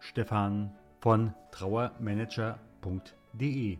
[0.00, 3.78] Stefan von trauermanager.de.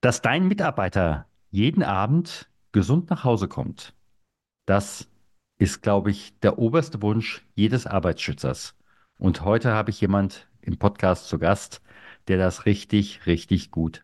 [0.00, 3.94] Dass dein Mitarbeiter jeden Abend gesund nach Hause kommt,
[4.66, 5.08] das
[5.58, 8.76] ist, glaube ich, der oberste Wunsch jedes Arbeitsschützers.
[9.18, 11.82] Und heute habe ich jemand im Podcast zu Gast,
[12.28, 14.02] der das richtig, richtig gut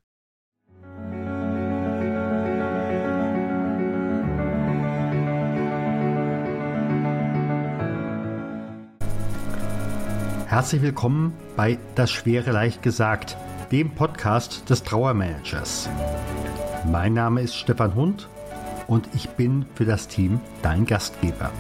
[10.54, 13.36] Herzlich willkommen bei Das Schwere leicht gesagt,
[13.72, 15.88] dem Podcast des Trauermanagers.
[16.86, 18.28] Mein Name ist Stefan Hund
[18.86, 21.50] und ich bin für das Team dein Gastgeber.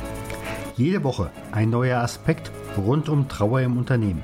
[0.76, 4.22] Jede Woche ein neuer Aspekt rund um Trauer im Unternehmen.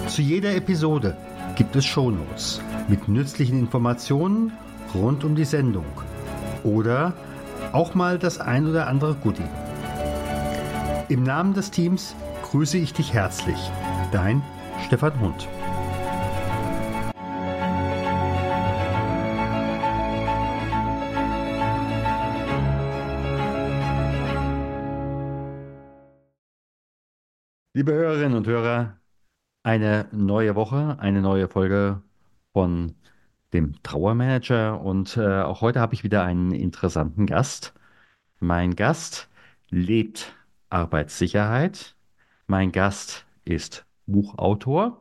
[0.07, 1.17] Zu jeder Episode
[1.55, 4.53] gibt es Shownotes mit nützlichen Informationen
[4.95, 5.85] rund um die Sendung
[6.65, 7.13] oder
[7.73, 9.43] auch mal das ein oder andere Goodie.
[11.09, 12.15] Im Namen des Teams
[12.51, 13.59] grüße ich dich herzlich.
[14.13, 14.43] Dein
[14.87, 15.49] Stefan Hund.
[27.79, 28.99] Liebe Hörerinnen und Hörer,
[29.63, 32.03] eine neue Woche, eine neue Folge
[32.53, 32.97] von
[33.53, 37.75] dem Trauermanager und äh, auch heute habe ich wieder einen interessanten Gast.
[38.41, 39.29] Mein Gast
[39.71, 40.35] lebt
[40.71, 41.95] Arbeitssicherheit.
[42.49, 45.01] Mein Gast ist Buchautor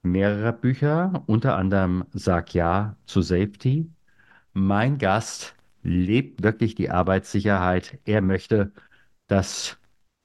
[0.00, 3.92] mehrerer Bücher, unter anderem Sag Ja zu Safety.
[4.54, 7.98] Mein Gast lebt wirklich die Arbeitssicherheit.
[8.06, 8.72] Er möchte,
[9.26, 9.76] dass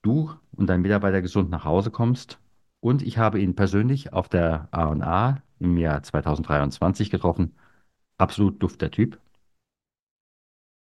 [0.02, 2.40] du und dein Mitarbeiter gesund nach Hause kommst.
[2.80, 7.56] Und ich habe ihn persönlich auf der A&A im Jahr 2023 getroffen.
[8.18, 9.20] Absolut dufter Typ.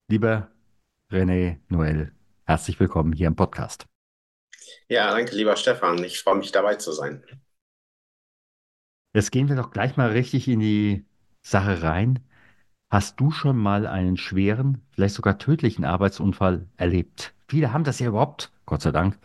[0.10, 0.50] Lieber
[1.12, 2.12] René Noel,
[2.46, 3.86] herzlich willkommen hier im Podcast.
[4.88, 6.04] Ja, danke, lieber Stefan.
[6.04, 7.24] Ich freue mich dabei zu sein.
[9.14, 11.06] Jetzt gehen wir doch gleich mal richtig in die
[11.42, 12.20] Sache rein.
[12.92, 17.34] Hast du schon mal einen schweren, vielleicht sogar tödlichen Arbeitsunfall erlebt?
[17.48, 19.20] Viele haben das ja überhaupt Gott sei Dank.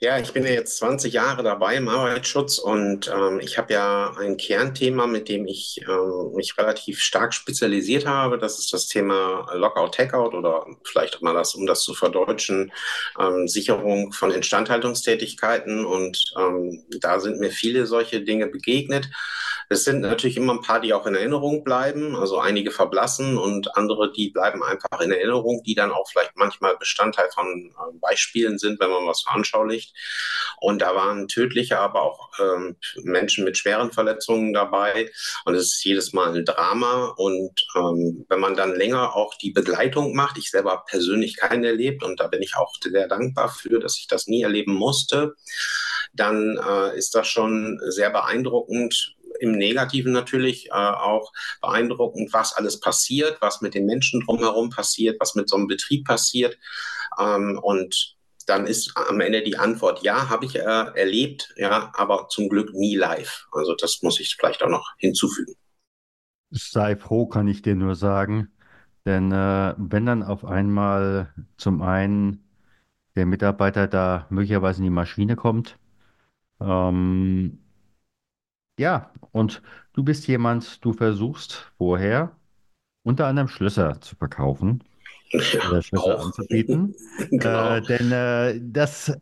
[0.00, 4.14] Ja, ich bin ja jetzt 20 Jahre dabei im Arbeitsschutz und ähm, ich habe ja
[4.18, 8.38] ein Kernthema, mit dem ich ähm, mich relativ stark spezialisiert habe.
[8.38, 12.72] Das ist das Thema Lockout, Tagout oder vielleicht mal das, um das zu verdeutschen,
[13.18, 15.84] ähm, Sicherung von Instandhaltungstätigkeiten.
[15.84, 19.08] Und ähm, da sind mir viele solche Dinge begegnet.
[19.72, 22.16] Es sind natürlich immer ein paar, die auch in Erinnerung bleiben.
[22.16, 26.76] Also einige verblassen und andere, die bleiben einfach in Erinnerung, die dann auch vielleicht manchmal
[26.76, 29.94] Bestandteil von äh, Beispielen sind, wenn man was veranschaulicht.
[30.60, 35.08] Und da waren tödliche, aber auch ähm, Menschen mit schweren Verletzungen dabei.
[35.44, 37.14] Und es ist jedes Mal ein Drama.
[37.16, 42.02] Und ähm, wenn man dann länger auch die Begleitung macht, ich selber persönlich keinen erlebt
[42.02, 45.36] und da bin ich auch sehr dankbar für, dass ich das nie erleben musste,
[46.12, 52.80] dann äh, ist das schon sehr beeindruckend, im Negativen natürlich äh, auch beeindruckend, was alles
[52.80, 56.58] passiert, was mit den Menschen drumherum passiert, was mit so einem Betrieb passiert.
[57.18, 62.28] Ähm, und dann ist am Ende die Antwort, ja, habe ich äh, erlebt, ja, aber
[62.28, 63.46] zum Glück nie live.
[63.52, 65.54] Also das muss ich vielleicht auch noch hinzufügen.
[66.50, 68.50] Sei froh, kann ich dir nur sagen.
[69.06, 72.44] Denn äh, wenn dann auf einmal zum einen
[73.16, 75.78] der Mitarbeiter da möglicherweise in die Maschine kommt,
[76.60, 77.58] ähm,
[78.80, 79.62] ja, und
[79.92, 82.36] du bist jemand, du versuchst vorher
[83.02, 84.82] unter anderem Schlösser zu verkaufen
[85.34, 86.26] oder Schlösser auch.
[86.26, 86.94] anzubieten.
[87.30, 87.76] genau.
[87.76, 89.12] Äh, denn äh, das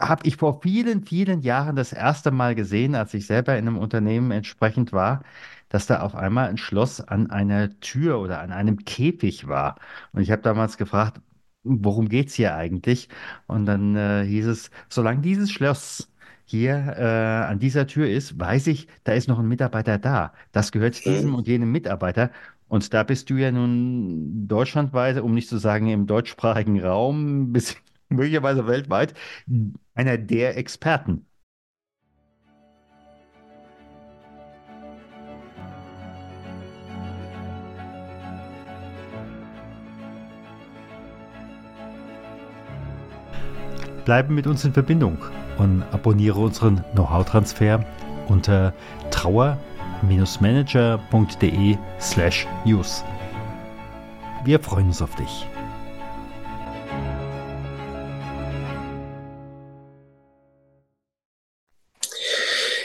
[0.00, 3.78] habe ich vor vielen, vielen Jahren das erste Mal gesehen, als ich selber in einem
[3.78, 5.22] Unternehmen entsprechend war,
[5.68, 9.76] dass da auf einmal ein Schloss an einer Tür oder an einem Käfig war.
[10.12, 11.20] Und ich habe damals gefragt,
[11.64, 13.08] worum geht es hier eigentlich?
[13.46, 16.11] Und dann äh, hieß es, solange dieses Schloss
[16.52, 20.32] hier äh, an dieser Tür ist, weiß ich, da ist noch ein Mitarbeiter da.
[20.52, 21.34] Das gehört diesem Mhm.
[21.36, 22.30] und jenem Mitarbeiter.
[22.68, 27.76] Und da bist du ja nun deutschlandweit, um nicht zu sagen im deutschsprachigen Raum, bis
[28.10, 29.14] möglicherweise weltweit,
[29.94, 31.26] einer der Experten.
[44.04, 45.18] Bleibe mit uns in Verbindung
[45.58, 47.84] und abonniere unseren Know-how-Transfer
[48.28, 48.72] unter
[49.10, 53.04] trauer-manager.de slash news.
[54.44, 55.46] Wir freuen uns auf dich.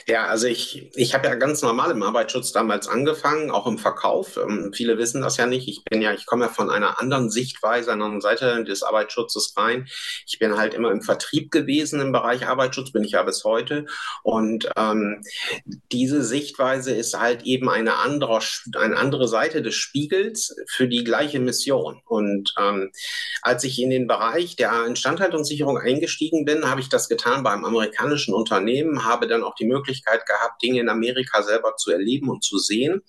[0.09, 4.38] Ja, also ich, ich habe ja ganz normal im Arbeitsschutz damals angefangen, auch im Verkauf.
[4.38, 5.68] Ähm, viele wissen das ja nicht.
[5.68, 9.54] Ich bin ja, ich komme ja von einer anderen Sichtweise, einer anderen Seite des Arbeitsschutzes
[9.57, 9.89] rein.
[10.25, 13.86] Ich bin halt immer im Vertrieb gewesen im Bereich Arbeitsschutz, bin ich ja bis heute.
[14.24, 15.24] Und ähm,
[15.92, 18.39] diese Sichtweise ist halt eben eine andere,
[18.77, 22.00] eine andere Seite des Spiegels für die gleiche Mission.
[22.06, 22.94] Und ähm,
[23.42, 27.65] als ich in den Bereich der Instandhaltungssicherung eingestiegen bin, habe ich das getan bei einem
[27.65, 32.44] amerikanischen Unternehmen, habe dann auch die Möglichkeit gehabt, Dinge in Amerika selber zu erleben und
[32.44, 33.02] zu sehen.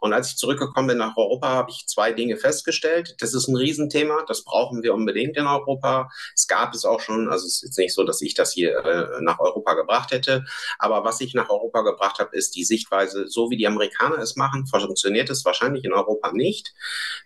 [0.00, 3.16] Und als ich zurückgekommen bin nach Europa, habe ich zwei Dinge festgestellt.
[3.20, 6.10] Das ist ein Riesenthema, das brauchen wir unbedingt in Europa.
[6.34, 8.76] Es gab es auch schon, also es ist jetzt nicht so, dass ich das hier
[8.78, 10.44] äh, nach Europa gebracht hätte,
[10.78, 14.36] aber was ich nach Europa gebracht habe, ist die Sichtweise, so wie die Amerikaner es
[14.36, 16.74] machen, funktioniert es wahrscheinlich in Europa nicht.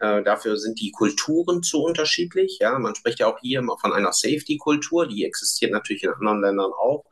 [0.00, 2.58] Äh, dafür sind die Kulturen zu unterschiedlich.
[2.60, 6.42] Ja, man spricht ja auch hier immer von einer Safety-Kultur, die existiert natürlich in anderen
[6.42, 7.04] Ländern auch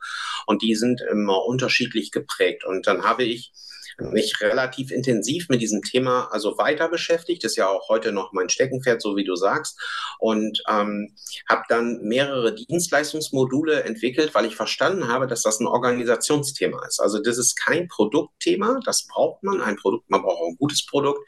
[0.45, 2.63] und die sind immer unterschiedlich geprägt.
[2.65, 3.51] Und dann habe ich
[3.99, 7.43] mich relativ intensiv mit diesem Thema also weiter beschäftigt.
[7.43, 9.79] Das ist ja auch heute noch mein Steckenpferd, so wie du sagst.
[10.19, 11.15] Und ähm,
[11.49, 16.99] habe dann mehrere Dienstleistungsmodule entwickelt, weil ich verstanden habe, dass das ein Organisationsthema ist.
[16.99, 19.61] Also das ist kein Produktthema, das braucht man.
[19.61, 21.19] Ein Produkt, man braucht auch ein gutes Produkt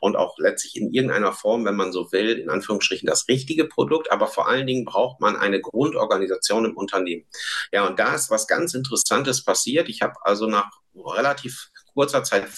[0.00, 4.12] und auch letztlich in irgendeiner Form, wenn man so will, in Anführungsstrichen das richtige Produkt.
[4.12, 7.24] Aber vor allen Dingen braucht man eine Grundorganisation im Unternehmen.
[7.72, 9.88] Ja, und da ist was ganz Interessantes passiert.
[9.88, 12.48] Ich habe also nach relativ kurzer Zeit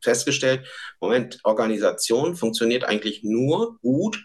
[0.00, 0.66] festgestellt,
[1.00, 4.24] Moment, Organisation funktioniert eigentlich nur gut,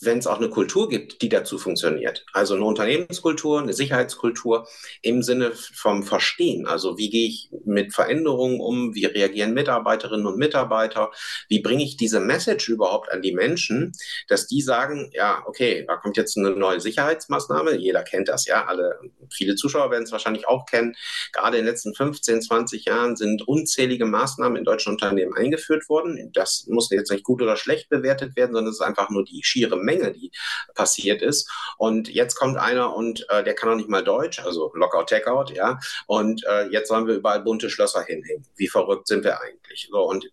[0.00, 2.24] wenn es auch eine Kultur gibt, die dazu funktioniert.
[2.32, 4.68] Also eine Unternehmenskultur, eine Sicherheitskultur
[5.02, 6.66] im Sinne vom Verstehen.
[6.66, 8.94] Also wie gehe ich mit Veränderungen um?
[8.94, 11.10] Wie reagieren Mitarbeiterinnen und Mitarbeiter?
[11.48, 13.92] Wie bringe ich diese Message überhaupt an die Menschen,
[14.28, 17.76] dass die sagen, ja, okay, da kommt jetzt eine neue Sicherheitsmaßnahme.
[17.76, 18.66] Jeder kennt das, ja.
[18.66, 19.00] Alle,
[19.32, 20.94] viele Zuschauer werden es wahrscheinlich auch kennen.
[21.32, 26.30] Gerade in den letzten 15, 20 Jahren sind unzählige Maßnahmen in deutschen Unternehmen eingeführt worden.
[26.34, 29.42] Das muss jetzt nicht gut oder schlecht bewertet werden, sondern es ist einfach nur die
[29.42, 30.30] schiere Menge, die
[30.74, 31.50] passiert ist.
[31.78, 35.52] Und jetzt kommt einer und äh, der kann auch nicht mal Deutsch, also Lockout, Takeout,
[35.54, 35.78] ja.
[36.06, 38.46] Und äh, jetzt sollen wir überall bunte Schlösser hinhängen.
[38.56, 39.88] Wie verrückt sind wir eigentlich?
[39.90, 40.28] So, und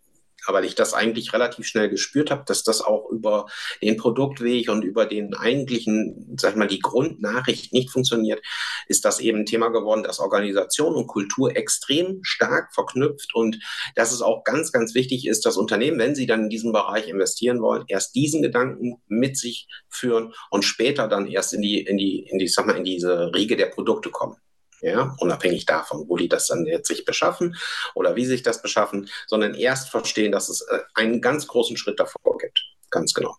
[0.53, 3.47] weil ich das eigentlich relativ schnell gespürt habe, dass das auch über
[3.81, 8.41] den Produktweg und über den eigentlichen, sag ich mal, die Grundnachricht nicht funktioniert,
[8.87, 13.59] ist das eben ein Thema geworden, dass Organisation und Kultur extrem stark verknüpft und
[13.95, 17.07] dass es auch ganz, ganz wichtig ist, dass Unternehmen, wenn sie dann in diesem Bereich
[17.07, 21.97] investieren wollen, erst diesen Gedanken mit sich führen und später dann erst in die, in
[21.97, 24.37] die, in die, sag mal, in diese Riege der Produkte kommen
[24.81, 27.55] ja, unabhängig davon, wo die das dann jetzt sich beschaffen
[27.93, 31.99] oder wie sich das beschaffen, sondern erst verstehen, dass es äh, einen ganz großen Schritt
[31.99, 32.63] davor gibt.
[32.89, 33.35] Ganz genau.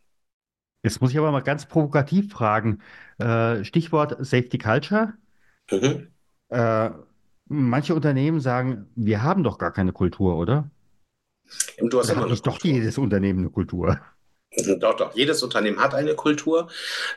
[0.82, 2.80] Jetzt muss ich aber mal ganz provokativ fragen.
[3.18, 5.14] Äh, Stichwort Safety Culture.
[5.70, 6.08] Mhm.
[6.48, 6.90] Äh,
[7.46, 10.70] manche Unternehmen sagen, wir haben doch gar keine Kultur, oder?
[11.78, 13.98] Du hast Oder immer hat doch jedes Unternehmen eine Kultur?
[14.78, 15.14] Doch, doch.
[15.14, 16.68] Jedes Unternehmen hat eine Kultur.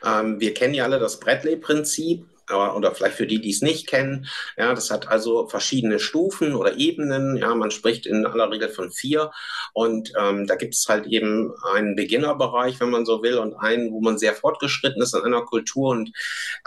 [0.04, 2.26] Ähm, wir kennen ja alle das Bradley-Prinzip.
[2.50, 4.26] Oder vielleicht für die, die es nicht kennen.
[4.56, 7.36] Ja, das hat also verschiedene Stufen oder Ebenen.
[7.36, 9.30] Ja, man spricht in aller Regel von vier.
[9.72, 13.92] Und ähm, da gibt es halt eben einen Beginnerbereich, wenn man so will, und einen,
[13.92, 15.90] wo man sehr fortgeschritten ist in einer Kultur.
[15.90, 16.12] Und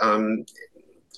[0.01, 0.45] ähm,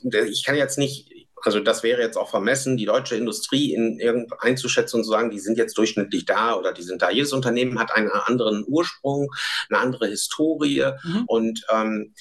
[0.03, 4.31] ich kann jetzt nicht also das wäre jetzt auch vermessen, die deutsche Industrie in irgend
[4.39, 7.11] einzuschätzen und zu sagen, die sind jetzt durchschnittlich da oder die sind da.
[7.11, 9.31] Jedes Unternehmen hat einen anderen Ursprung,
[9.69, 11.23] eine andere Historie Mhm.
[11.27, 12.13] und ähm,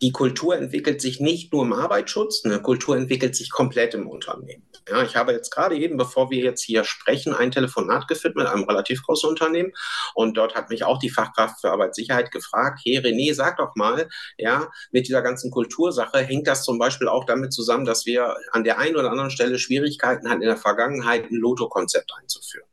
[0.00, 4.62] die Kultur entwickelt sich nicht nur im Arbeitsschutz, eine Kultur entwickelt sich komplett im Unternehmen.
[4.88, 8.46] Ja, ich habe jetzt gerade eben, bevor wir jetzt hier sprechen, ein Telefonat geführt mit
[8.46, 9.72] einem relativ großen Unternehmen
[10.14, 14.08] und dort hat mich auch die Fachkraft für Arbeitssicherheit gefragt, hey René, sag doch mal,
[14.38, 18.64] ja, mit dieser ganzen Kultursache hängt das zum Beispiel auch damit zusammen, dass wir an
[18.64, 22.66] der einen oder anderen Stelle Schwierigkeiten hatten, in der Vergangenheit ein Lotto-Konzept einzuführen.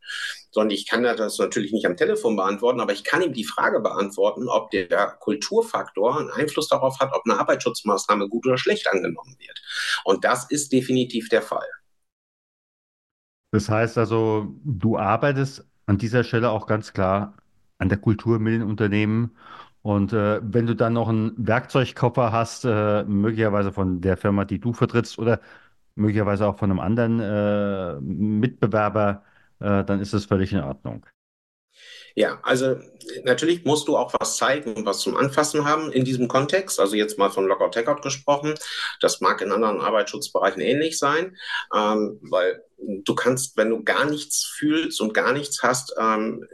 [0.55, 3.81] Sondern ich kann das natürlich nicht am Telefon beantworten, aber ich kann ihm die Frage
[3.81, 4.87] beantworten, ob der
[5.19, 9.61] Kulturfaktor einen Einfluss darauf hat, ob eine Arbeitsschutzmaßnahme gut oder schlecht angenommen wird.
[10.05, 11.67] Und das ist definitiv der Fall.
[13.51, 17.35] Das heißt also, du arbeitest an dieser Stelle auch ganz klar
[17.77, 19.35] an der Kultur mit den Unternehmen.
[19.81, 24.59] Und äh, wenn du dann noch einen Werkzeugkoffer hast, äh, möglicherweise von der Firma, die
[24.59, 25.41] du vertrittst, oder
[25.95, 29.21] möglicherweise auch von einem anderen äh, Mitbewerber,
[29.59, 31.05] dann ist das völlig in Ordnung.
[32.15, 32.77] Ja, also
[33.25, 36.79] natürlich musst du auch was zeigen und was zum Anfassen haben in diesem Kontext.
[36.79, 38.55] Also jetzt mal von Lockout-Tagout gesprochen.
[39.01, 41.35] Das mag in anderen Arbeitsschutzbereichen ähnlich sein,
[41.75, 46.45] ähm, weil du kannst, wenn du gar nichts fühlst und gar nichts hast, ähm,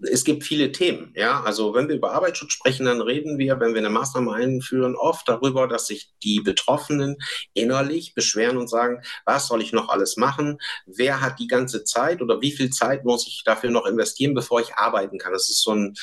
[0.00, 1.12] es gibt viele Themen.
[1.16, 4.96] Ja, also wenn wir über Arbeitsschutz sprechen, dann reden wir, wenn wir eine Maßnahme einführen,
[4.96, 7.16] oft darüber, dass sich die Betroffenen
[7.54, 10.58] innerlich beschweren und sagen, was soll ich noch alles machen?
[10.86, 14.60] Wer hat die ganze Zeit oder wie viel Zeit muss ich dafür noch investieren, bevor
[14.60, 14.74] ich
[15.08, 15.32] arbeiten kann?
[15.32, 15.94] Das ist so ein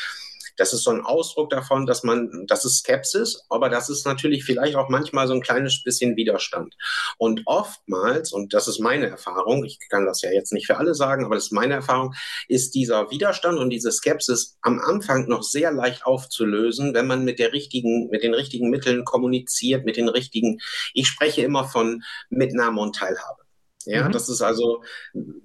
[0.58, 4.46] das ist so ein Ausdruck davon, dass man, das ist Skepsis, aber das ist natürlich
[4.46, 6.74] vielleicht auch manchmal so ein kleines bisschen Widerstand.
[7.18, 10.96] Und oftmals, und das ist meine Erfahrung, ich kann das ja jetzt nicht für alle
[10.96, 12.14] sagen, aber das ist meine Erfahrung,
[12.48, 17.38] ist dieser Widerstand und diese Skepsis am Anfang noch sehr leicht aufzulösen, wenn man mit
[17.38, 20.60] der richtigen, mit den richtigen Mitteln kommuniziert, mit den richtigen,
[20.94, 23.45] ich spreche immer von Mitnahme und Teilhabe.
[23.86, 24.12] Ja, mhm.
[24.12, 24.84] das ist also,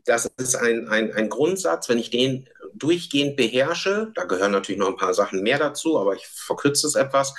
[0.04, 4.88] das ist ein, ein, ein Grundsatz, wenn ich den durchgehend beherrsche, da gehören natürlich noch
[4.88, 7.34] ein paar Sachen mehr dazu, aber ich verkürze es etwas,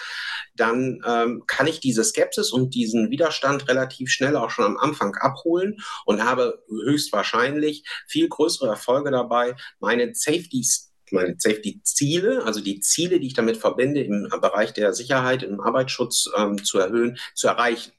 [0.55, 5.15] dann ähm, kann ich diese Skepsis und diesen Widerstand relativ schnell auch schon am Anfang
[5.15, 10.65] abholen und habe höchstwahrscheinlich viel größere Erfolge dabei, meine Safety
[11.13, 16.29] meine Safety-Ziele, also die Ziele, die ich damit verbinde, im Bereich der Sicherheit, im Arbeitsschutz
[16.37, 17.91] ähm, zu erhöhen, zu erreichen.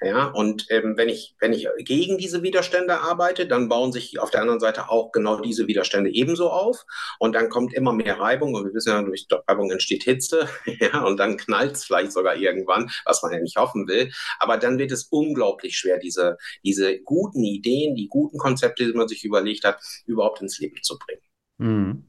[0.00, 4.30] Ja, und ähm, wenn ich, wenn ich gegen diese Widerstände arbeite, dann bauen sich auf
[4.30, 6.84] der anderen Seite auch genau diese Widerstände ebenso auf.
[7.18, 8.54] Und dann kommt immer mehr Reibung.
[8.54, 10.48] Und wir wissen ja, durch Reibung entsteht Hitze.
[10.80, 14.10] ja, und dann knallt es vielleicht sogar irgendwann, was man ja nicht hoffen will.
[14.38, 19.08] Aber dann wird es unglaublich schwer, diese, diese guten Ideen, die guten Konzepte, die man
[19.08, 21.22] sich überlegt hat, überhaupt ins Leben zu bringen.
[21.58, 22.04] Mhm.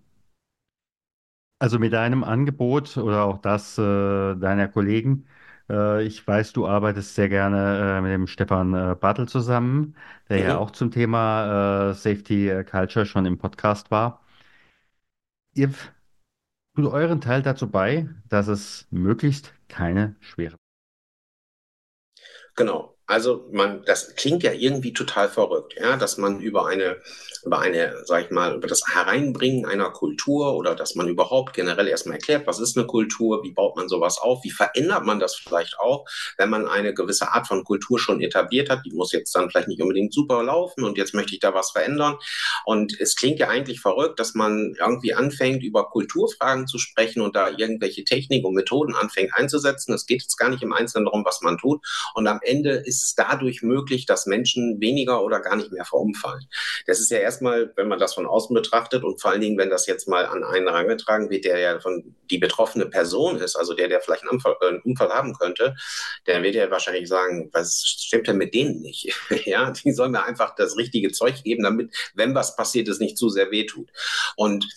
[1.60, 3.82] Also mit deinem Angebot oder auch das äh,
[4.36, 5.27] deiner Kollegen,
[5.70, 9.96] ich weiß, du arbeitest sehr gerne äh, mit dem Stefan äh, Bartel zusammen,
[10.29, 10.58] der ja Mhm.
[10.58, 14.22] auch zum Thema Safety Culture schon im Podcast war.
[15.55, 15.74] Ihr
[16.75, 20.58] tut euren Teil dazu bei, dass es möglichst keine schwere.
[22.55, 22.92] Genau.
[23.05, 27.01] Also man, das klingt ja irgendwie total verrückt, ja, dass man über eine,
[27.43, 31.89] über eine, sag ich mal, über das Hereinbringen einer Kultur oder dass man überhaupt generell
[31.89, 35.36] erstmal erklärt, was ist eine Kultur, wie baut man sowas auf, wie verändert man das
[35.36, 36.05] vielleicht auch,
[36.38, 39.67] wenn man eine gewisse Art von Kultur schon etabliert hat, die muss jetzt dann vielleicht
[39.67, 42.15] nicht unbedingt super laufen und jetzt möchte ich da was verändern.
[42.63, 47.36] Und es klingt ja eigentlich verrückt, dass man irgendwie anfängt, über Kulturfragen zu sprechen und
[47.36, 49.93] da irgendwelche Techniken und Methoden anfängt einzusetzen.
[49.93, 51.81] Es geht jetzt gar nicht im Einzelnen darum, was man tut.
[52.13, 55.85] Und am Ende ist ist es dadurch möglich, dass Menschen weniger oder gar nicht mehr
[55.85, 56.47] verumfallen.
[56.85, 59.69] Das ist ja erstmal, wenn man das von außen betrachtet und vor allen Dingen, wenn
[59.69, 63.73] das jetzt mal an einen herangetragen wird, der ja von die betroffene Person ist, also
[63.73, 65.75] der, der vielleicht einen Unfall, äh, einen Unfall haben könnte,
[66.27, 69.13] der wird ja wahrscheinlich sagen, was stimmt denn mit denen nicht?
[69.45, 73.17] ja, die sollen mir einfach das richtige Zeug geben, damit, wenn was passiert, es nicht
[73.17, 73.89] zu sehr wehtut.
[74.35, 74.67] Und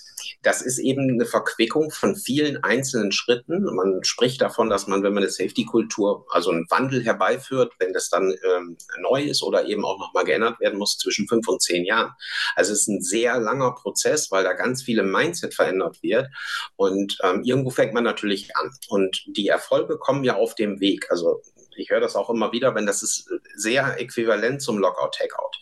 [0.42, 3.64] das ist eben eine Verquickung von vielen einzelnen Schritten.
[3.75, 8.09] Man spricht davon, dass man, wenn man eine Safety-Kultur, also einen Wandel herbeiführt, wenn das
[8.09, 11.85] dann ähm, neu ist oder eben auch nochmal geändert werden muss, zwischen fünf und zehn
[11.85, 12.12] Jahren.
[12.54, 16.28] Also es ist ein sehr langer Prozess, weil da ganz viele Mindset verändert wird.
[16.76, 18.71] Und ähm, irgendwo fängt man natürlich an.
[18.88, 21.11] Und die Erfolge kommen ja auf dem Weg.
[21.11, 21.42] Also
[21.76, 25.59] ich höre das auch immer wieder, wenn das ist sehr äquivalent zum Lockout-Tagout.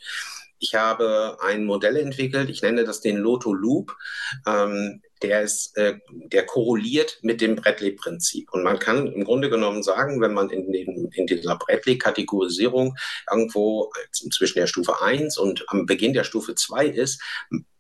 [0.65, 3.95] Ich habe ein Modell entwickelt, ich nenne das den Loto Loop.
[4.47, 8.51] Ähm, der, ist, äh, der korreliert mit dem Bradley-Prinzip.
[8.53, 12.97] Und man kann im Grunde genommen sagen, wenn man in, den, in dieser Bradley-Kategorisierung
[13.31, 17.23] irgendwo zwischen der Stufe 1 und am Beginn der Stufe 2 ist,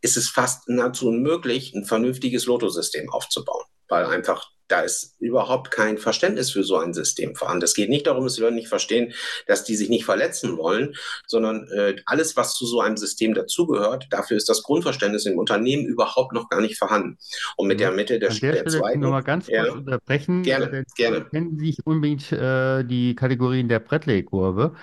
[0.02, 5.98] ist es fast nahezu unmöglich, ein vernünftiges Lotosystem aufzubauen, weil einfach da ist überhaupt kein
[5.98, 7.62] Verständnis für so ein System vorhanden.
[7.62, 9.12] Es geht nicht darum, dass die Leute nicht verstehen,
[9.46, 10.96] dass die sich nicht verletzen wollen,
[11.28, 15.86] sondern äh, alles, was zu so einem System dazugehört, dafür ist das Grundverständnis im Unternehmen
[15.86, 17.18] überhaupt noch gar nicht vorhanden.
[17.56, 17.96] Und mit der mhm.
[17.96, 20.42] Mitte der, An der, der zweiten, noch mal ganz kurz ja, unterbrechen.
[20.42, 21.24] Gerne, gerne.
[21.26, 24.74] Kennen Sie unbedingt äh, die Kategorien der Bradley-Kurve?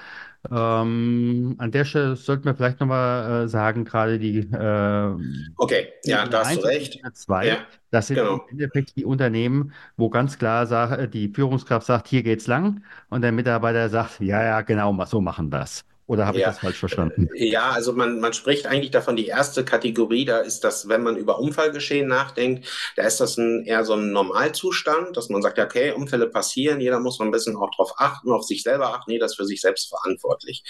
[0.49, 5.15] Ähm, an der Stelle sollten wir vielleicht nochmal äh, sagen, gerade die äh,
[5.57, 6.99] Okay, ja, da hast du recht.
[7.13, 7.57] Zwei, ja,
[7.91, 8.35] das sind genau.
[8.35, 13.21] im Endeffekt die Unternehmen, wo ganz klar sagt, die Führungskraft sagt, hier geht's lang und
[13.21, 15.85] der Mitarbeiter sagt, ja, ja, genau, so machen es.
[16.07, 17.29] Oder habe ich Ja, das falsch verstanden?
[17.33, 21.17] ja, also man, man spricht eigentlich davon, die erste Kategorie, da ist das, wenn man
[21.17, 22.67] über Unfallgeschehen nachdenkt,
[22.97, 26.99] da ist das ein, eher so ein Normalzustand, dass man sagt, okay, Unfälle passieren, jeder
[26.99, 29.89] muss ein bisschen auch drauf achten, auf sich selber achten, jeder ist für sich selbst
[29.89, 30.63] verantwortlich.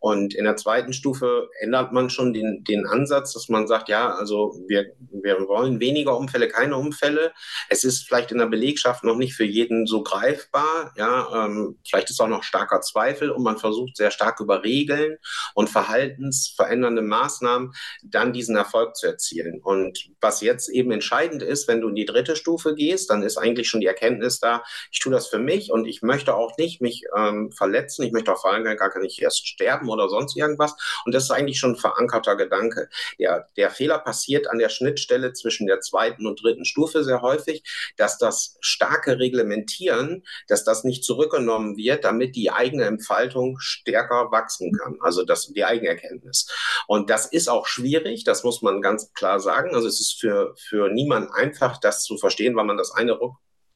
[0.00, 4.14] Und in der zweiten Stufe ändert man schon den, den Ansatz, dass man sagt, ja,
[4.14, 7.32] also wir, wir wollen weniger Unfälle, keine Unfälle.
[7.68, 12.10] Es ist vielleicht in der Belegschaft noch nicht für jeden so greifbar, ja, ähm, vielleicht
[12.10, 15.18] ist auch noch starker Zweifel und man versucht sehr stark über Regeln
[15.54, 19.60] und verhaltensverändernde Maßnahmen dann diesen Erfolg zu erzielen.
[19.62, 23.36] Und was jetzt eben entscheidend ist, wenn du in die dritte Stufe gehst, dann ist
[23.36, 26.80] eigentlich schon die Erkenntnis da, ich tue das für mich und ich möchte auch nicht
[26.80, 30.74] mich ähm, verletzen, ich möchte allem gar nicht erst sterben oder sonst irgendwas.
[31.04, 32.88] Und das ist eigentlich schon ein verankerter Gedanke.
[33.18, 37.62] Der, der Fehler passiert an der Schnittstelle zwischen der zweiten und dritten Stufe sehr häufig,
[37.96, 44.53] dass das starke Reglementieren, dass das nicht zurückgenommen wird, damit die eigene Entfaltung stärker wachsen
[44.54, 44.96] wachsen kann.
[45.00, 46.46] Also das, die Eigenerkenntnis.
[46.86, 49.74] Und das ist auch schwierig, das muss man ganz klar sagen.
[49.74, 53.18] Also es ist für, für niemanden einfach, das zu verstehen, weil man das eine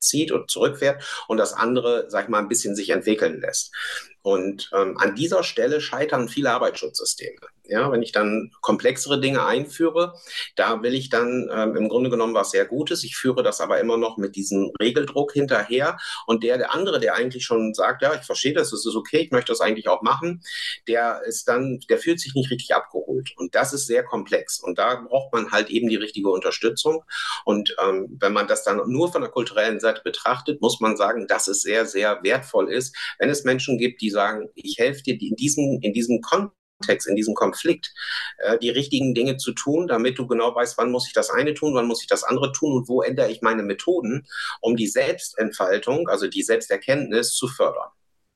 [0.01, 3.75] zieht und zurückfährt und das andere, sag ich mal, ein bisschen sich entwickeln lässt.
[4.23, 7.39] Und ähm, an dieser Stelle scheitern viele Arbeitsschutzsysteme.
[7.69, 10.15] Ja, wenn ich dann komplexere Dinge einführe,
[10.57, 13.05] da will ich dann ähm, im Grunde genommen was sehr Gutes.
[13.05, 15.99] Ich führe das aber immer noch mit diesem Regeldruck hinterher.
[16.27, 19.19] Und der, der andere, der eigentlich schon sagt, ja, ich verstehe das, es ist okay,
[19.19, 20.43] ich möchte das eigentlich auch machen,
[20.87, 23.33] der ist dann, der fühlt sich nicht richtig abgeholt.
[23.37, 24.61] Und das ist sehr komplex.
[24.61, 27.05] Und da braucht man halt eben die richtige Unterstützung.
[27.45, 31.27] Und ähm, wenn man das dann nur von der kulturellen Seite betrachtet, muss man sagen,
[31.27, 35.21] dass es sehr, sehr wertvoll ist, wenn es Menschen gibt, die sagen, ich helfe dir
[35.21, 36.58] in diesem, in diesem Kontext,
[37.07, 37.93] in diesem Konflikt,
[38.39, 41.55] äh, die richtigen Dinge zu tun, damit du genau weißt, wann muss ich das eine
[41.55, 44.27] tun, wann muss ich das andere tun und wo ändere ich meine Methoden,
[44.61, 47.89] um die Selbstentfaltung, also die Selbsterkenntnis zu fördern.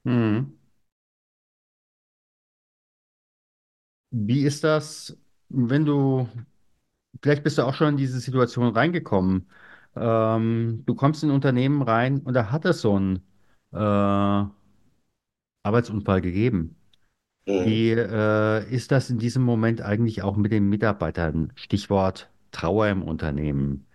[0.05, 0.59] Hm.
[4.11, 5.17] Wie ist das,
[5.49, 6.29] wenn du,
[7.23, 9.49] vielleicht bist du auch schon in diese Situation reingekommen.
[9.97, 13.23] Ähm, du kommst in ein Unternehmen rein und da hat es so einen
[13.73, 14.47] äh,
[15.65, 16.77] Arbeitsunfall gegeben.
[17.47, 17.77] Mhm.
[17.79, 21.53] Wie äh, ist das in diesem Moment eigentlich auch mit den Mitarbeitern?
[21.57, 23.87] Stichwort Trauer im Unternehmen.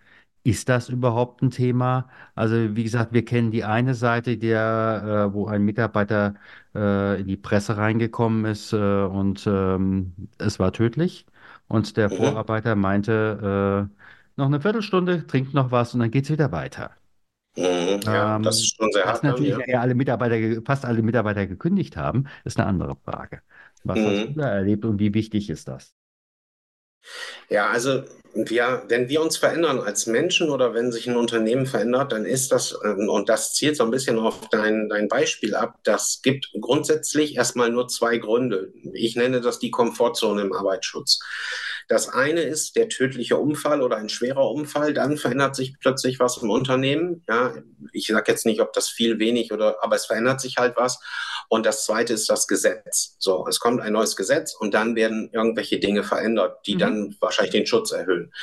[0.43, 2.09] Ist das überhaupt ein Thema?
[2.35, 6.35] Also wie gesagt, wir kennen die eine Seite, der, äh, wo ein Mitarbeiter
[6.75, 11.25] äh, in die Presse reingekommen ist äh, und ähm, es war tödlich.
[11.69, 12.15] Und der Mhm.
[12.17, 14.03] Vorarbeiter meinte, äh,
[14.37, 16.91] noch eine Viertelstunde, trinkt noch was und dann geht's wieder weiter.
[17.57, 17.99] Mhm.
[18.13, 19.65] Ja, das Ähm, ist schon sehr dass hart dann, natürlich ja.
[19.67, 23.41] alle Mitarbeiter, fast alle Mitarbeiter gekündigt haben, ist eine andere Frage.
[23.83, 24.35] Was hast du Mhm.
[24.35, 25.95] da erlebt und wie wichtig ist das?
[27.49, 32.11] Ja, also wir, wenn wir uns verändern als Menschen oder wenn sich ein Unternehmen verändert,
[32.11, 35.75] dann ist das, ähm, und das zielt so ein bisschen auf dein, dein Beispiel ab,
[35.83, 38.71] das gibt grundsätzlich erstmal nur zwei Gründe.
[38.93, 41.19] Ich nenne das die Komfortzone im Arbeitsschutz.
[41.87, 46.37] Das eine ist der tödliche Unfall oder ein schwerer Unfall, dann verändert sich plötzlich was
[46.37, 47.23] im Unternehmen.
[47.29, 47.53] Ja,
[47.93, 50.99] ich sage jetzt nicht, ob das viel, wenig oder, aber es verändert sich halt was.
[51.49, 53.15] Und das zweite ist das Gesetz.
[53.19, 56.79] So, es kommt ein neues Gesetz und dann werden irgendwelche Dinge verändert, die Mhm.
[56.79, 58.33] dann wahrscheinlich den Schutz erhöhen.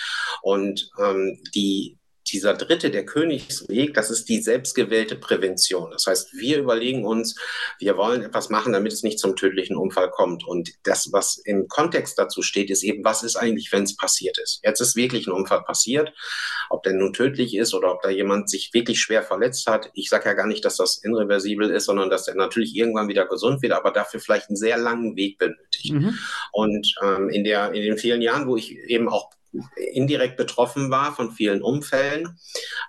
[0.42, 1.98] Und ähm, die,
[2.33, 5.91] dieser dritte, der Königsweg, das ist die selbstgewählte Prävention.
[5.91, 7.35] Das heißt, wir überlegen uns,
[7.79, 10.45] wir wollen etwas machen, damit es nicht zum tödlichen Unfall kommt.
[10.45, 14.39] Und das, was im Kontext dazu steht, ist eben, was ist eigentlich, wenn es passiert
[14.39, 14.61] ist?
[14.63, 16.13] Jetzt ist wirklich ein Unfall passiert,
[16.71, 19.91] ob der nun tödlich ist oder ob da jemand sich wirklich schwer verletzt hat.
[19.95, 23.27] Ich sage ja gar nicht, dass das irreversibel ist, sondern dass er natürlich irgendwann wieder
[23.27, 25.93] gesund wird, aber dafür vielleicht einen sehr langen Weg benötigt.
[25.93, 26.19] Mhm.
[26.53, 29.31] Und ähm, in, der, in den vielen Jahren, wo ich eben auch
[29.93, 32.38] indirekt betroffen war von vielen Umfällen,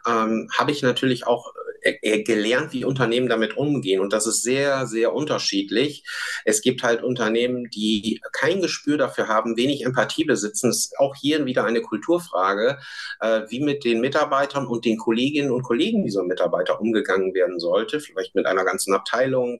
[0.08, 1.54] ähm, habe ich natürlich auch
[1.86, 3.99] äh, gelernt, wie Unternehmen damit umgehen.
[3.99, 6.04] Und das ist sehr, sehr unterschiedlich.
[6.43, 10.69] Es gibt halt Unternehmen, die kein Gespür dafür haben, wenig Empathie besitzen.
[10.69, 12.80] Das ist auch hier wieder eine Kulturfrage,
[13.19, 17.99] äh, wie mit den Mitarbeitern und den Kolleginnen und Kollegen dieser Mitarbeiter umgegangen werden sollte.
[17.99, 19.60] Vielleicht mit einer ganzen Abteilung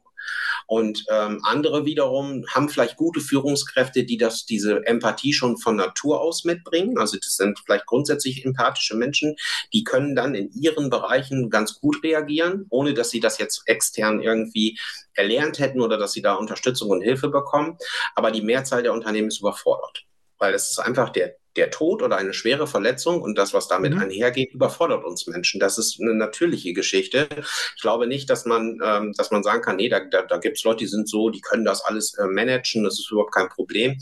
[0.68, 6.22] und ähm, andere wiederum haben vielleicht gute Führungskräfte, die das, diese Empathie schon von Natur
[6.22, 6.98] aus mitbringen.
[6.98, 9.36] Also das sind vielleicht grundsätzlich empathische Menschen,
[9.74, 14.22] die können dann in ihren Bereichen ganz gut reagieren, ohne dass sie das jetzt extern
[14.22, 14.78] irgendwie
[15.14, 17.78] erlernt hätten oder dass sie da Unterstützung und Hilfe bekommen.
[18.16, 20.06] Aber die Mehrzahl der Unternehmen ist überfordert,
[20.38, 23.94] weil es ist einfach der der Tod oder eine schwere Verletzung und das, was damit
[23.94, 24.00] Mhm.
[24.02, 25.60] einhergeht, überfordert uns Menschen.
[25.60, 27.28] Das ist eine natürliche Geschichte.
[27.76, 30.58] Ich glaube nicht, dass man, ähm, dass man sagen kann, nee, da, da, da gibt
[30.58, 33.50] es Leute, die sind so, die können das alles äh, managen, das ist überhaupt kein
[33.50, 33.98] Problem.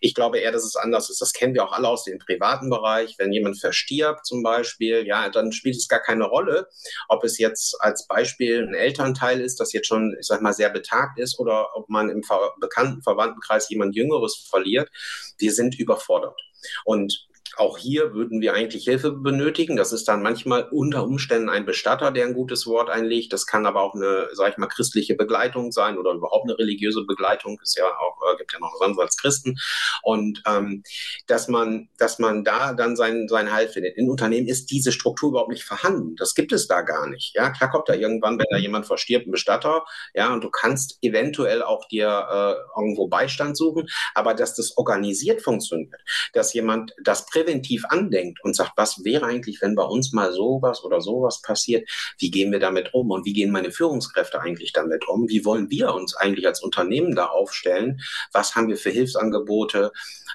[0.00, 1.20] Ich glaube eher, dass es anders ist.
[1.20, 3.14] Das kennen wir auch alle aus dem privaten Bereich.
[3.18, 6.68] Wenn jemand verstirbt zum Beispiel, ja, dann spielt es gar keine Rolle,
[7.08, 10.70] ob es jetzt als Beispiel ein Elternteil ist, das jetzt schon, ich sag mal, sehr
[10.70, 12.22] betagt ist oder ob man im
[12.60, 14.90] bekannten Verwandtenkreis jemand Jüngeres verliert.
[15.38, 16.40] Wir sind überfordert.
[16.84, 19.76] Und auch hier würden wir eigentlich Hilfe benötigen.
[19.76, 23.32] Das ist dann manchmal unter Umständen ein Bestatter, der ein gutes Wort einlegt.
[23.32, 27.04] Das kann aber auch eine, sag ich mal, christliche Begleitung sein oder überhaupt eine religiöse
[27.04, 27.58] Begleitung.
[27.62, 29.56] Ist ja auch, äh, gibt ja noch was anderes als Christen.
[30.02, 30.82] Und ähm,
[31.26, 33.96] dass man, dass man da dann sein, sein Halt findet.
[33.96, 36.16] In Unternehmen ist diese Struktur überhaupt nicht vorhanden.
[36.16, 37.34] Das gibt es da gar nicht.
[37.34, 39.84] Ja, klar kommt da irgendwann, wenn da jemand verstirbt, ein Bestatter.
[40.14, 43.88] Ja, und du kannst eventuell auch dir äh, irgendwo Beistand suchen.
[44.14, 45.94] Aber dass das organisiert funktioniert,
[46.32, 50.82] dass jemand das präventiv andenkt und sagt, was wäre eigentlich, wenn bei uns mal sowas
[50.82, 55.06] oder sowas passiert, wie gehen wir damit um und wie gehen meine Führungskräfte eigentlich damit
[55.06, 55.28] um?
[55.28, 58.00] Wie wollen wir uns eigentlich als Unternehmen da aufstellen?
[58.32, 59.92] Was haben wir für Hilfsangebote?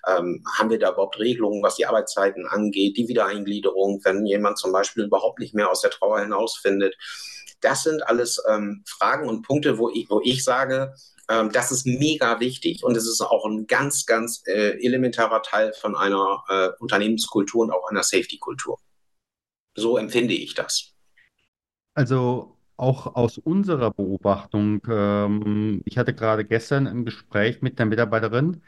[0.07, 4.71] Ähm, haben wir da überhaupt Regelungen, was die Arbeitszeiten angeht, die Wiedereingliederung, wenn jemand zum
[4.71, 6.95] Beispiel überhaupt nicht mehr aus der Trauer hinausfindet?
[7.61, 10.93] Das sind alles ähm, Fragen und Punkte, wo ich, wo ich sage,
[11.29, 15.73] ähm, das ist mega wichtig und es ist auch ein ganz, ganz äh, elementarer Teil
[15.73, 18.77] von einer äh, Unternehmenskultur und auch einer Safety-Kultur.
[19.75, 20.93] So empfinde ich das.
[21.93, 28.63] Also auch aus unserer Beobachtung, ähm, ich hatte gerade gestern ein Gespräch mit einer Mitarbeiterin,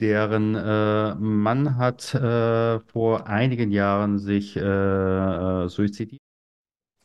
[0.00, 6.22] deren äh, Mann hat äh, vor einigen Jahren sich äh, äh, suizidiert.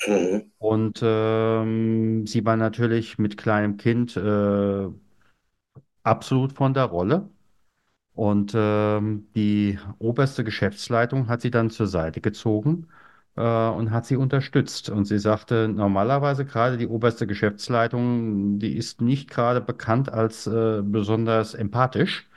[0.08, 0.52] Mhm.
[0.60, 4.88] Und ähm, sie war natürlich mit kleinem Kind äh,
[6.04, 7.30] absolut von der Rolle.
[8.14, 12.88] Und ähm, die oberste Geschäftsleitung hat sie dann zur Seite gezogen
[13.38, 14.90] äh, und hat sie unterstützt.
[14.90, 20.82] Und sie sagte, normalerweise gerade die oberste Geschäftsleitung, die ist nicht gerade bekannt als äh,
[20.84, 22.30] besonders empathisch.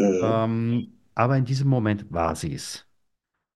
[0.00, 0.20] Mhm.
[0.22, 2.87] Ähm, aber in diesem Moment war sie es.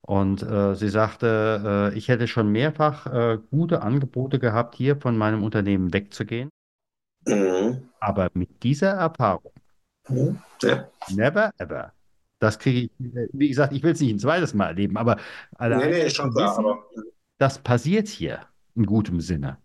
[0.04, 5.16] Und äh, sie sagte, äh, ich hätte schon mehrfach äh, gute Angebote gehabt, hier von
[5.16, 6.50] meinem Unternehmen wegzugehen.
[7.26, 7.88] Mhm.
[8.00, 9.52] Aber mit dieser Erfahrung,
[10.08, 10.38] mhm.
[10.62, 10.88] ja.
[11.10, 11.92] never ever.
[12.40, 12.90] Das kriege ich,
[13.32, 15.18] wie gesagt, ich will es nicht ein zweites Mal erleben, aber
[15.54, 16.82] alleine nee, nee, schon klar, wissen, aber...
[17.38, 18.40] das passiert hier
[18.74, 19.58] in gutem Sinne.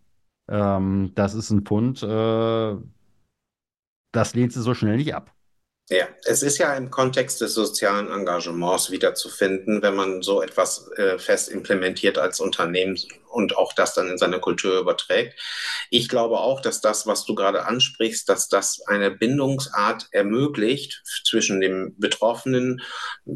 [0.47, 2.75] Ähm, das ist ein Pfund, äh,
[4.11, 5.33] das lehnt sie so schnell nicht ab.
[5.89, 11.17] Ja, es ist ja im Kontext des sozialen Engagements wiederzufinden, wenn man so etwas äh,
[11.17, 12.97] fest implementiert als Unternehmen
[13.37, 15.39] und auch das dann in seine Kultur überträgt.
[15.91, 21.61] Ich glaube auch, dass das, was du gerade ansprichst, dass das eine Bindungsart ermöglicht zwischen
[21.61, 22.81] dem betroffenen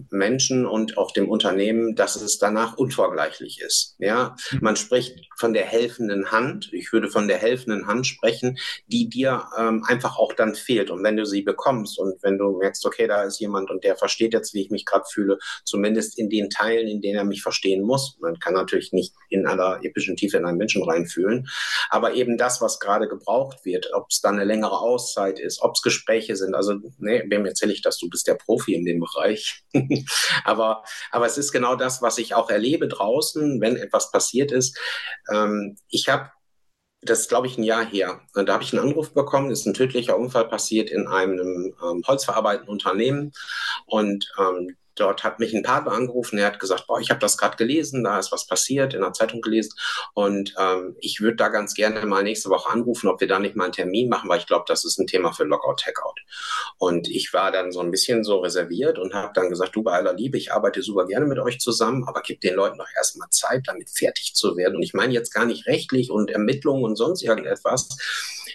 [0.10, 3.96] Menschen und auch dem Unternehmen, dass es danach unvergleichlich ist.
[4.00, 4.60] Ja, mhm.
[4.62, 6.70] man spricht von der helfenden Hand.
[6.74, 10.90] Ich würde von der helfenden Hand sprechen, die dir ähm, einfach auch dann fehlt.
[10.90, 13.96] Und wenn du sie bekommst und wenn du merkst, okay, da ist jemand und der
[13.96, 17.44] versteht jetzt, wie ich mich gerade fühle, zumindest in den Teilen, in denen er mich
[17.44, 18.18] verstehen muss.
[18.20, 21.48] Man kann natürlich nicht in aller epischen Tiefe in einen Menschen reinfühlen.
[21.90, 25.76] Aber eben das, was gerade gebraucht wird, ob es dann eine längere Auszeit ist, ob
[25.76, 26.56] es Gespräche sind.
[26.56, 27.98] Also, ne, wem erzähle ich das?
[27.98, 29.64] Du bist der Profi in dem Bereich.
[30.44, 34.78] aber, aber es ist genau das, was ich auch erlebe draußen, wenn etwas passiert ist.
[35.32, 36.32] Ähm, ich habe
[37.04, 38.22] das ist, glaube ich, ein Jahr her.
[38.34, 42.70] Da habe ich einen Anruf bekommen, ist ein tödlicher Unfall passiert in einem ähm, holzverarbeitenden
[42.70, 43.32] Unternehmen.
[43.88, 47.38] Und ähm, Dort hat mich ein Partner angerufen, er hat gesagt, boah, ich habe das
[47.38, 49.72] gerade gelesen, da ist was passiert, in der Zeitung gelesen
[50.14, 53.56] und ähm, ich würde da ganz gerne mal nächste Woche anrufen, ob wir da nicht
[53.56, 56.16] mal einen Termin machen, weil ich glaube, das ist ein Thema für Lockout, Tagout.
[56.78, 59.94] Und ich war dann so ein bisschen so reserviert und habe dann gesagt, du bei
[59.94, 63.30] aller Liebe, ich arbeite super gerne mit euch zusammen, aber gib den Leuten doch erstmal
[63.30, 64.76] Zeit, damit fertig zu werden.
[64.76, 67.90] Und ich meine jetzt gar nicht rechtlich und Ermittlungen und sonst irgendetwas,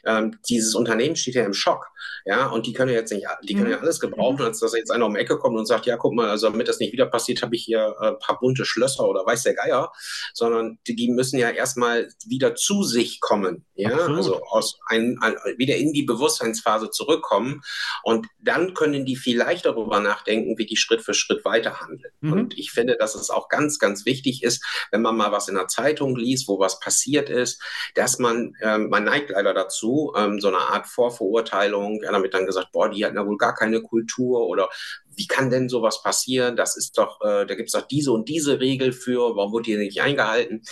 [0.04, 1.90] ähm, dieses Unternehmen steht ja im Schock.
[2.24, 3.82] Ja, und die können jetzt nicht, die können ja mhm.
[3.82, 6.25] alles gebrauchen, als dass jetzt einer um die Ecke kommt und sagt, ja, guck mal,
[6.26, 9.24] also damit das nicht wieder passiert, habe ich hier ein äh, paar bunte Schlösser oder
[9.24, 9.92] weiß der Geier,
[10.34, 13.64] sondern die, müssen ja erstmal wieder zu sich kommen.
[13.74, 14.16] Ja, Absolut.
[14.16, 17.62] also aus ein, ein, wieder in die Bewusstseinsphase zurückkommen.
[18.02, 22.12] Und dann können die vielleicht darüber nachdenken, wie die Schritt für Schritt weiter handeln.
[22.20, 22.32] Mhm.
[22.32, 25.54] Und ich finde, dass es auch ganz, ganz wichtig ist, wenn man mal was in
[25.54, 27.62] der Zeitung liest, wo was passiert ist,
[27.94, 32.02] dass man, äh, man neigt leider dazu, ähm, so eine Art Vorverurteilung.
[32.02, 34.68] Ja, damit dann gesagt, boah, die hatten ja wohl gar keine Kultur oder
[35.16, 36.56] wie kann denn sowas passieren?
[36.56, 39.64] Das ist doch, äh, da gibt es doch diese und diese Regel für, warum wurde
[39.64, 40.62] die nicht eingehalten?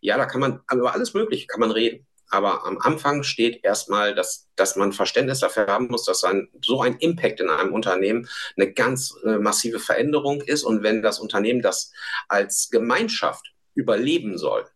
[0.00, 2.06] Ja, da kann man, über alles Mögliche kann man reden.
[2.30, 6.82] Aber am Anfang steht erstmal, dass, dass man Verständnis dafür haben muss, dass ein, so
[6.82, 10.62] ein Impact in einem Unternehmen eine ganz äh, massive Veränderung ist.
[10.62, 11.90] Und wenn das Unternehmen das
[12.28, 14.66] als Gemeinschaft überleben soll,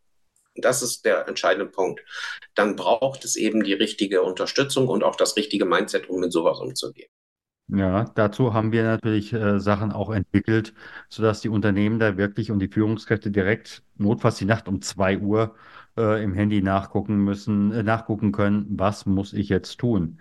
[0.55, 2.03] das ist der entscheidende Punkt.
[2.55, 6.59] Dann braucht es eben die richtige Unterstützung und auch das richtige Mindset, um mit sowas
[6.59, 7.09] umzugehen.
[7.69, 10.75] Ja, dazu haben wir natürlich äh, Sachen auch entwickelt,
[11.09, 15.55] sodass die Unternehmen da wirklich und die Führungskräfte direkt notfalls die Nacht um 2 Uhr
[15.97, 20.19] äh, im Handy nachgucken müssen, äh, nachgucken können, was muss ich jetzt tun?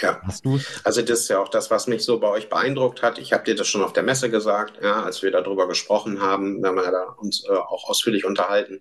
[0.00, 3.02] Ja, Hast du also das ist ja auch das, was mich so bei euch beeindruckt
[3.02, 3.18] hat.
[3.18, 6.60] Ich habe dir das schon auf der Messe gesagt, ja, als wir darüber gesprochen haben,
[6.62, 8.80] wir haben da uns äh, auch ausführlich unterhalten.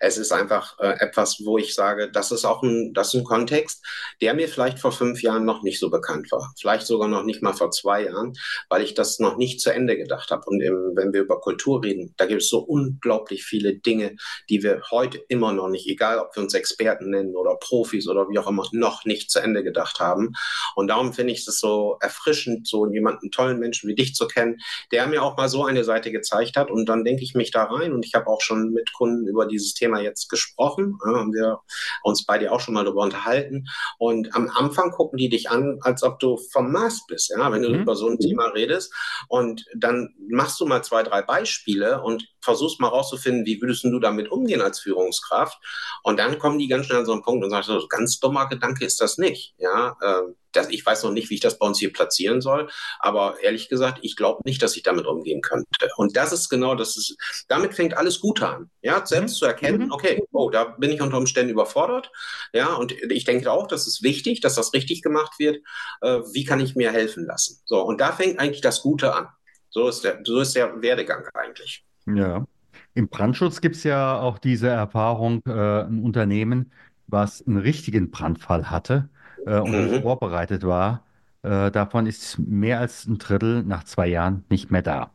[0.00, 3.24] Es ist einfach äh, etwas, wo ich sage, das ist auch ein, das ist ein
[3.24, 3.84] Kontext,
[4.20, 6.52] der mir vielleicht vor fünf Jahren noch nicht so bekannt war.
[6.58, 8.34] Vielleicht sogar noch nicht mal vor zwei Jahren,
[8.68, 10.42] weil ich das noch nicht zu Ende gedacht habe.
[10.46, 14.16] Und im, wenn wir über Kultur reden, da gibt es so unglaublich viele Dinge,
[14.48, 18.28] die wir heute immer noch nicht, egal ob wir uns Experten nennen oder Profis oder
[18.28, 20.32] wie auch immer, noch nicht zu Ende gedacht haben.
[20.74, 24.58] Und darum finde ich es so erfrischend, so jemanden tollen Menschen wie dich zu kennen,
[24.92, 26.70] der mir auch mal so eine Seite gezeigt hat.
[26.70, 27.92] Und dann denke ich mich da rein.
[27.92, 30.98] Und ich habe auch schon mit Kunden über dieses Thema jetzt gesprochen.
[31.04, 31.60] Ja, haben wir
[32.02, 33.66] uns bei dir auch schon mal darüber unterhalten.
[33.98, 37.62] Und am Anfang gucken die dich an, als ob du vom Mars bist, ja, wenn
[37.62, 37.82] du Mhm.
[37.82, 38.92] über so ein Thema redest.
[39.28, 43.98] Und dann machst du mal zwei, drei Beispiele und versuchst mal rauszufinden, wie würdest du
[43.98, 45.58] damit umgehen als Führungskraft.
[46.02, 48.48] Und dann kommen die ganz schnell an so einen Punkt und sagen, so ganz dummer
[48.48, 49.54] Gedanke ist das nicht.
[49.58, 52.68] Ja, ähm, das, ich weiß noch nicht, wie ich das bei uns hier platzieren soll,
[52.98, 55.66] aber ehrlich gesagt, ich glaube nicht, dass ich damit umgehen könnte.
[55.96, 57.16] Und das ist genau, das ist,
[57.48, 58.70] damit fängt alles Gute an.
[58.82, 59.38] Ja, selbst Mhm.
[59.38, 59.92] zu erkennen, Mhm.
[59.92, 62.10] okay, oh, da bin ich unter Umständen überfordert.
[62.52, 65.58] Ja, und ich denke auch, das ist wichtig, dass das richtig gemacht wird.
[66.02, 67.60] Äh, wie kann ich mir helfen lassen?
[67.64, 69.28] So, und da fängt eigentlich das Gute an.
[69.70, 71.84] So ist der, so ist der Werdegang eigentlich.
[72.06, 72.46] Ja.
[72.94, 75.50] Im Brandschutz gibt es ja auch diese Erfahrung, äh,
[75.82, 76.72] ein Unternehmen,
[77.08, 79.08] was einen richtigen Brandfall hatte
[79.46, 80.02] äh, und nicht Mhm.
[80.02, 81.04] vorbereitet war,
[81.42, 85.12] äh, davon ist mehr als ein Drittel nach zwei Jahren nicht mehr da.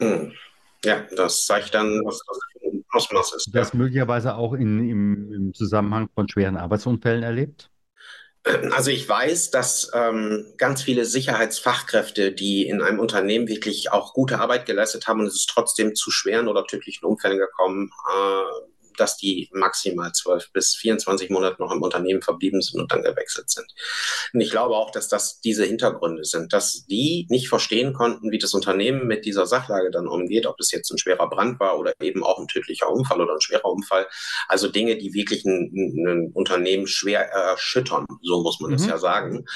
[0.00, 0.32] Mhm.
[0.84, 2.38] Ja, das zeigt dann, was das
[2.92, 3.50] Ausmaß ist.
[3.54, 3.62] Ja.
[3.62, 7.70] Das möglicherweise auch in, im, im Zusammenhang von schweren Arbeitsunfällen erlebt.
[8.72, 14.40] Also ich weiß, dass ähm, ganz viele Sicherheitsfachkräfte, die in einem Unternehmen wirklich auch gute
[14.40, 18.42] Arbeit geleistet haben und es ist trotzdem zu schweren oder tödlichen Unfällen gekommen, äh,
[19.02, 23.50] dass die maximal 12 bis 24 Monate noch im Unternehmen verblieben sind und dann gewechselt
[23.50, 23.66] sind.
[24.32, 28.38] Und ich glaube auch, dass das diese Hintergründe sind, dass die nicht verstehen konnten, wie
[28.38, 31.94] das Unternehmen mit dieser Sachlage dann umgeht, ob es jetzt ein schwerer Brand war oder
[32.00, 34.06] eben auch ein tödlicher Unfall oder ein schwerer Unfall.
[34.46, 35.72] Also Dinge, die wirklich ein,
[36.06, 38.88] ein Unternehmen schwer erschüttern, so muss man das Mhm.
[38.88, 39.46] ja sagen.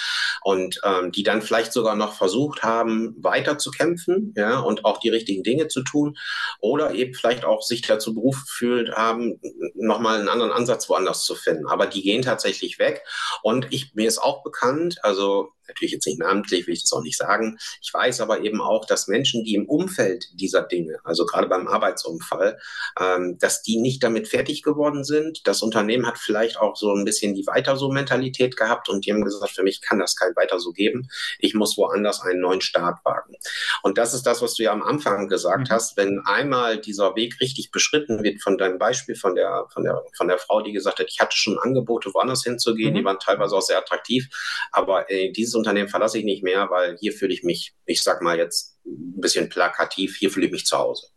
[0.43, 4.99] Und ähm, die dann vielleicht sogar noch versucht haben, weiter zu kämpfen, ja, und auch
[4.99, 6.17] die richtigen Dinge zu tun.
[6.59, 9.36] Oder eben vielleicht auch sich dazu berufen gefühlt haben,
[9.75, 11.67] nochmal einen anderen Ansatz woanders zu finden.
[11.67, 13.03] Aber die gehen tatsächlich weg.
[13.43, 17.03] Und ich, mir ist auch bekannt, also natürlich jetzt nicht namentlich, will ich das auch
[17.03, 17.59] nicht sagen.
[17.83, 21.67] Ich weiß aber eben auch, dass Menschen, die im Umfeld dieser Dinge, also gerade beim
[21.67, 22.59] Arbeitsunfall,
[23.01, 25.47] ähm, dass die nicht damit fertig geworden sind.
[25.47, 29.13] Das Unternehmen hat vielleicht auch so ein bisschen die Weiter so Mentalität gehabt und die
[29.13, 31.09] haben gesagt, für mich kann das kein Weiter so geben.
[31.39, 33.35] Ich muss woanders einen neuen Start wagen.
[33.83, 35.73] Und das ist das, was du ja am Anfang gesagt Mhm.
[35.73, 35.97] hast.
[35.97, 40.29] Wenn einmal dieser Weg richtig beschritten wird von deinem Beispiel von der, von der, von
[40.29, 43.05] der Frau, die gesagt hat, ich hatte schon Angebote, woanders hinzugehen, die Mhm.
[43.07, 44.29] waren teilweise auch sehr attraktiv,
[44.73, 48.23] aber äh, dieses Unternehmen verlasse ich nicht mehr, weil hier fühle ich mich, ich sag
[48.23, 51.09] mal jetzt ein bisschen plakativ, hier fühle ich mich zu Hause.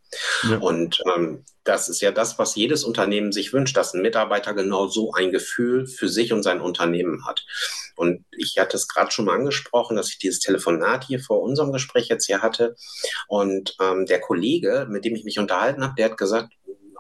[0.50, 0.58] Ja.
[0.58, 4.88] Und ähm, das ist ja das, was jedes Unternehmen sich wünscht, dass ein Mitarbeiter genau
[4.88, 7.46] so ein Gefühl für sich und sein Unternehmen hat.
[7.96, 11.72] Und ich hatte es gerade schon mal angesprochen, dass ich dieses Telefonat hier vor unserem
[11.72, 12.76] Gespräch jetzt hier hatte.
[13.28, 16.54] Und ähm, der Kollege, mit dem ich mich unterhalten habe, der hat gesagt,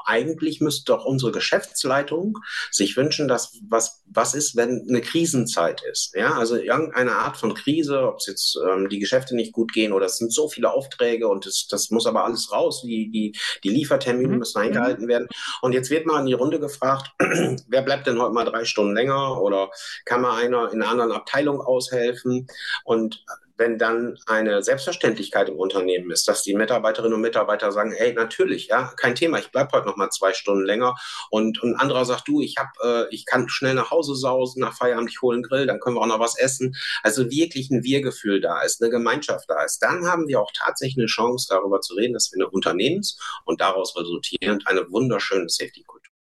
[0.09, 2.37] eigentlich müsste doch unsere Geschäftsleitung
[2.71, 6.13] sich wünschen, dass was, was ist, wenn eine Krisenzeit ist.
[6.15, 9.93] Ja, also irgendeine Art von Krise, ob es jetzt ähm, die Geschäfte nicht gut gehen
[9.93, 12.81] oder es sind so viele Aufträge und das, das muss aber alles raus.
[12.81, 14.39] Die, die, die Liefertermine Mhm.
[14.39, 15.27] müssen eingehalten werden.
[15.61, 17.11] Und jetzt wird mal in die Runde gefragt,
[17.67, 19.69] wer bleibt denn heute mal drei Stunden länger oder
[20.05, 22.47] kann mal einer in einer anderen Abteilung aushelfen?
[22.83, 23.23] Und
[23.59, 28.67] wenn dann eine Selbstverständlichkeit im Unternehmen ist, dass die Mitarbeiterinnen und Mitarbeiter sagen, hey, natürlich,
[28.67, 30.95] ja, kein Thema, ich bleibe heute noch mal zwei Stunden länger
[31.29, 34.73] und ein anderer sagt, du, ich hab, äh, ich kann schnell nach Hause sausen, nach
[34.73, 36.75] Feierabend, ich hole einen Grill, dann können wir auch noch was essen.
[37.03, 39.79] Also wirklich ein Wir-Gefühl da ist, eine Gemeinschaft da ist.
[39.79, 43.59] Dann haben wir auch tatsächlich eine Chance, darüber zu reden, dass wir eine Unternehmens- und
[43.59, 46.13] daraus resultierend eine wunderschöne Safety-Kultur.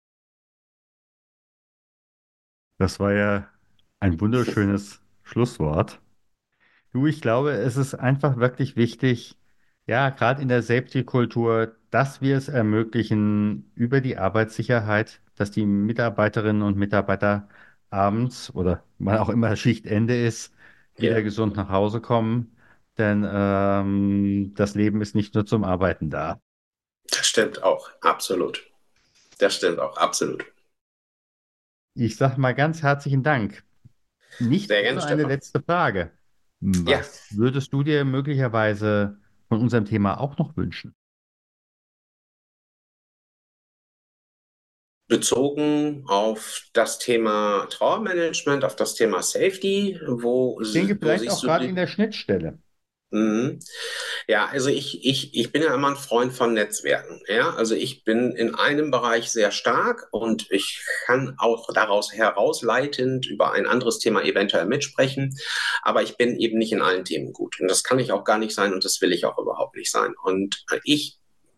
[2.80, 3.48] Das war ja
[4.00, 6.00] ein wunderschönes Schlusswort.
[6.94, 9.38] Du, ich glaube, es ist einfach wirklich wichtig,
[9.86, 16.62] ja, gerade in der Safety-Kultur, dass wir es ermöglichen, über die Arbeitssicherheit, dass die Mitarbeiterinnen
[16.64, 17.48] und Mitarbeiter
[17.90, 20.54] abends oder wann auch immer Schichtende ist,
[20.98, 22.56] wieder Ja, gesund nach Hause kommen.
[22.98, 26.42] Denn ähm, das Leben ist nicht nur zum Arbeiten da.
[27.12, 28.66] das stimmt auch, absolut.
[29.40, 30.46] Das stimmt auch, absolut.
[31.96, 33.64] Ich sage mal ganz herzlichen Dank.
[34.40, 35.26] Nicht Sehr ohne gerne, eine Stefan.
[35.26, 36.17] letzte Frage.
[36.62, 39.18] Ja, Was würdest du dir möglicherweise
[39.48, 40.96] von unserem Thema auch noch wünschen?
[45.08, 51.42] bezogen auf das Thema Trauermanagement, auf das Thema Safety, wo, Ich denke wo vielleicht auch
[51.42, 52.60] gerade in der Schnittstelle.
[53.10, 53.60] Mhm.
[54.28, 57.22] Ja, also ich, ich, ich bin ja immer ein Freund von Netzwerken.
[57.28, 63.26] Ja, also ich bin in einem Bereich sehr stark und ich kann auch daraus herausleitend
[63.26, 65.38] über ein anderes Thema eventuell mitsprechen,
[65.84, 67.60] aber ich bin eben nicht in allen Themen gut.
[67.62, 69.92] Und das kann ich auch gar nicht sein und das will ich auch überhaupt nicht
[69.92, 70.14] sein.
[70.22, 71.18] Und ich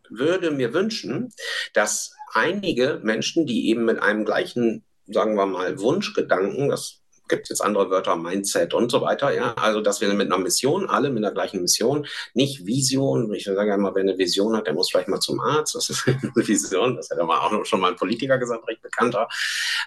[0.09, 1.33] würde mir wünschen,
[1.73, 6.98] dass einige Menschen, die eben mit einem gleichen, sagen wir mal, Wunschgedanken, das
[7.29, 10.89] gibt jetzt andere Wörter, Mindset und so weiter, ja, also dass wir mit einer Mission,
[10.89, 14.73] alle mit einer gleichen Mission, nicht Vision, ich sage immer, wer eine Vision hat, der
[14.73, 17.91] muss vielleicht mal zum Arzt, das ist eine Vision, das hat ja auch schon mal
[17.91, 19.29] ein Politiker gesagt, recht bekannter,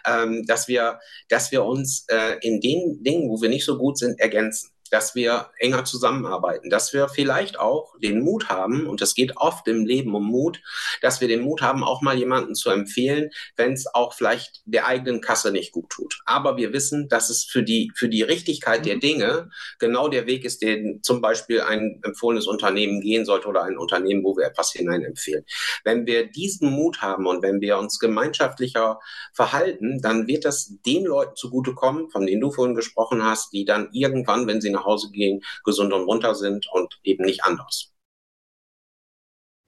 [0.07, 3.99] ähm, dass wir, dass wir uns äh, in den Dingen, wo wir nicht so gut
[3.99, 9.15] sind, ergänzen dass wir enger zusammenarbeiten, dass wir vielleicht auch den Mut haben, und es
[9.15, 10.61] geht oft im Leben um Mut,
[11.01, 14.87] dass wir den Mut haben, auch mal jemanden zu empfehlen, wenn es auch vielleicht der
[14.87, 16.21] eigenen Kasse nicht gut tut.
[16.27, 20.45] Aber wir wissen, dass es für die, für die Richtigkeit der Dinge genau der Weg
[20.45, 24.73] ist, den zum Beispiel ein empfohlenes Unternehmen gehen sollte oder ein Unternehmen, wo wir etwas
[24.73, 25.45] hinein empfehlen.
[25.85, 29.01] Wenn wir diesen Mut haben und wenn wir uns gemeinschaftlicher
[29.33, 33.89] verhalten, dann wird das den Leuten zugutekommen, von denen du vorhin gesprochen hast, die dann
[33.93, 37.93] irgendwann, wenn sie nach Hause gehen, gesund und munter sind und eben nicht anders.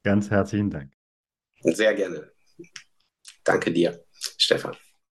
[0.02, 0.92] Ganz herzlichen Dank.
[1.62, 2.30] Sehr gerne.
[3.42, 4.04] Danke dir,
[4.36, 4.76] Stefan.